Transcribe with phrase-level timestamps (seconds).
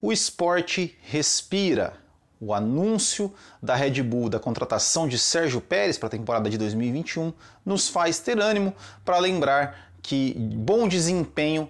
[0.00, 1.94] O esporte respira.
[2.40, 7.32] O anúncio da Red Bull da contratação de Sérgio Pérez para a temporada de 2021
[7.66, 8.72] nos faz ter ânimo
[9.04, 11.68] para lembrar que bom desempenho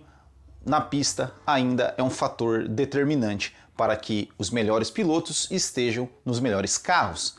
[0.62, 6.76] na pista ainda é um fator determinante para que os melhores pilotos estejam nos melhores
[6.76, 7.34] carros.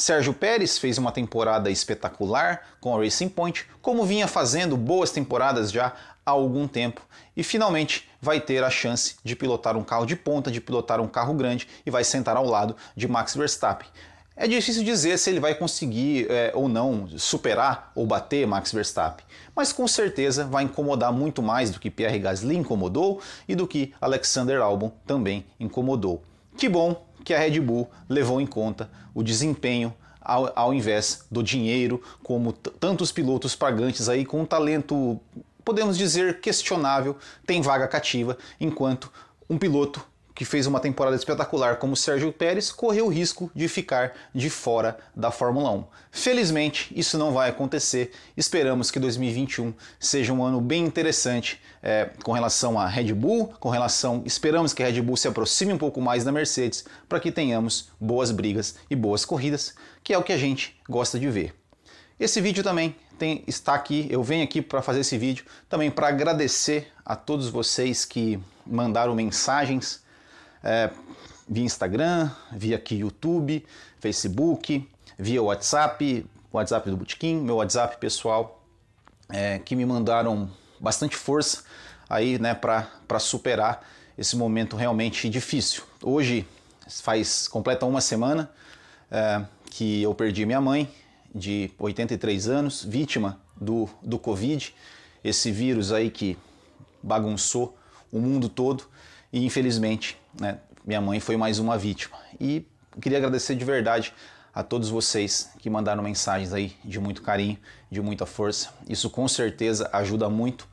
[0.00, 5.70] Sérgio Pérez fez uma temporada espetacular com a Racing Point, como vinha fazendo boas temporadas
[5.70, 5.92] já
[6.24, 7.02] há algum tempo,
[7.36, 11.06] e finalmente vai ter a chance de pilotar um carro de ponta, de pilotar um
[11.06, 13.86] carro grande e vai sentar ao lado de Max Verstappen.
[14.34, 19.26] É difícil dizer se ele vai conseguir é, ou não superar ou bater Max Verstappen,
[19.54, 23.92] mas com certeza vai incomodar muito mais do que Pierre Gasly incomodou e do que
[24.00, 26.22] Alexander Albon também incomodou.
[26.56, 31.42] Que bom que a Red Bull levou em conta o desempenho ao, ao invés do
[31.42, 35.20] dinheiro, como tantos pilotos pagantes aí com um talento,
[35.64, 39.10] podemos dizer, questionável, tem vaga cativa, enquanto
[39.48, 40.04] um piloto
[40.40, 44.96] que fez uma temporada espetacular como Sérgio Pérez, correu o risco de ficar de fora
[45.14, 45.84] da Fórmula 1.
[46.10, 48.10] Felizmente, isso não vai acontecer.
[48.34, 53.68] Esperamos que 2021 seja um ano bem interessante é, com relação à Red Bull, com
[53.68, 54.22] relação.
[54.24, 57.90] Esperamos que a Red Bull se aproxime um pouco mais da Mercedes para que tenhamos
[58.00, 61.54] boas brigas e boas corridas, que é o que a gente gosta de ver.
[62.18, 66.08] Esse vídeo também tem, está aqui, eu venho aqui para fazer esse vídeo também para
[66.08, 70.02] agradecer a todos vocês que mandaram mensagens
[70.62, 70.90] é,
[71.48, 73.64] via Instagram, via aqui YouTube,
[73.98, 78.62] Facebook, via WhatsApp, WhatsApp do Botequim, meu WhatsApp pessoal,
[79.28, 81.64] é, que me mandaram bastante força
[82.08, 83.86] aí, né, para superar
[84.16, 85.82] esse momento realmente difícil.
[86.02, 86.46] Hoje
[87.02, 88.50] faz completa uma semana
[89.10, 90.90] é, que eu perdi minha mãe
[91.34, 94.74] de 83 anos, vítima do, do Covid,
[95.22, 96.36] esse vírus aí que
[97.02, 97.78] bagunçou
[98.10, 98.84] o mundo todo
[99.32, 102.16] e infelizmente, né, minha mãe foi mais uma vítima.
[102.40, 102.66] E
[103.00, 104.12] queria agradecer de verdade
[104.54, 107.58] a todos vocês que mandaram mensagens aí de muito carinho,
[107.90, 108.70] de muita força.
[108.88, 110.68] Isso com certeza ajuda muito.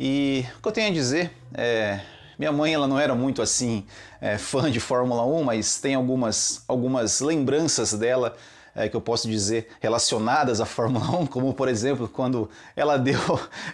[0.00, 2.00] E o que eu tenho a dizer é,
[2.38, 3.86] minha mãe ela não era muito assim
[4.20, 8.36] é, fã de Fórmula 1, mas tem algumas, algumas lembranças dela
[8.74, 13.18] é, que eu posso dizer relacionadas à Fórmula 1, como por exemplo quando ela deu,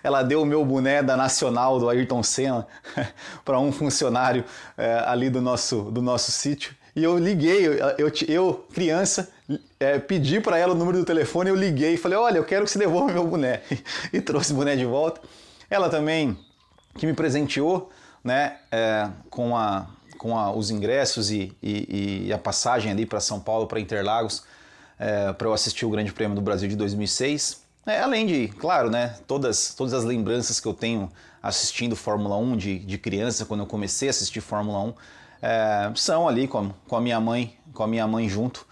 [0.02, 2.66] ela deu o meu boné da Nacional do Ayrton Senna
[3.44, 4.44] para um funcionário
[4.76, 6.76] é, ali do nosso, do nosso sítio.
[6.96, 9.30] E eu liguei, eu, eu, eu criança,
[9.78, 12.64] é, pedi para ela o número do telefone, eu liguei e falei: Olha, eu quero
[12.64, 13.62] que você devolva meu boné.
[14.12, 15.20] e trouxe o boné de volta.
[15.70, 16.36] Ela também,
[16.96, 17.88] que me presenteou
[18.24, 19.86] né, é, com, a,
[20.16, 24.42] com a, os ingressos e, e, e a passagem ali para São Paulo, para Interlagos
[24.98, 27.62] é, para eu assistir o Grande Prêmio do Brasil de 2006.
[27.86, 31.10] É, além de, claro, né, todas, todas as lembranças que eu tenho
[31.42, 34.94] assistindo Fórmula 1 de, de criança, quando eu comecei a assistir Fórmula 1,
[35.40, 38.66] é, são ali com, com a minha mãe, com a minha mãe junto.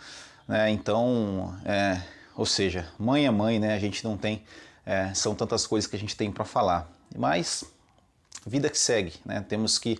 [0.47, 2.00] Né, então, é,
[2.37, 3.75] ou seja, mãe é mãe, né?
[3.75, 4.44] A gente não tem,
[4.84, 6.91] é, são tantas coisas que a gente tem para falar.
[7.16, 7.64] Mas
[8.47, 9.44] vida que segue, né?
[9.48, 9.98] Temos que,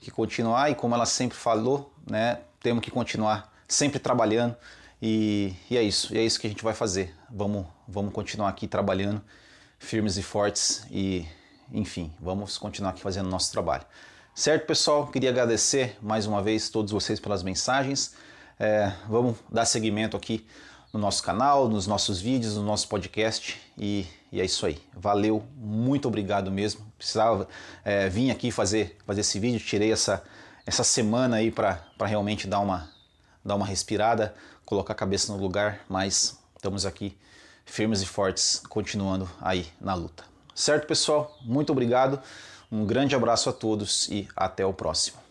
[0.00, 2.40] que continuar e como ela sempre falou, né?
[2.60, 4.56] Temos que continuar sempre trabalhando
[5.00, 7.14] e, e, é isso, e é isso que a gente vai fazer.
[7.30, 9.22] Vamos, vamos continuar aqui trabalhando
[9.78, 11.26] firmes e fortes e,
[11.72, 13.84] enfim, vamos continuar aqui fazendo nosso trabalho.
[14.34, 15.06] Certo, pessoal?
[15.08, 18.14] Queria agradecer mais uma vez todos vocês pelas mensagens.
[18.58, 20.46] É, vamos dar seguimento aqui
[20.92, 24.78] no nosso canal, nos nossos vídeos, no nosso podcast e, e é isso aí.
[24.94, 26.80] Valeu, muito obrigado mesmo.
[26.96, 27.48] Precisava
[27.84, 30.22] é, vir aqui fazer, fazer esse vídeo, tirei essa,
[30.64, 32.90] essa semana aí para realmente dar uma,
[33.46, 34.34] dar uma respirada,
[34.64, 37.16] colocar a cabeça no lugar, mas estamos aqui
[37.64, 40.24] firmes e fortes, continuando aí na luta.
[40.54, 41.36] Certo, pessoal?
[41.42, 42.20] Muito obrigado,
[42.70, 45.25] um grande abraço a todos e até o próximo.